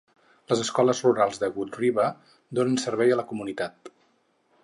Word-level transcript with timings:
Les 0.51 0.61
escoles 0.61 1.01
rurals 1.07 1.41
de 1.43 1.49
Wood 1.57 1.77
River 1.83 2.07
donen 2.61 2.81
servei 2.87 3.15
a 3.17 3.21
la 3.23 3.29
comunitat. 3.35 3.93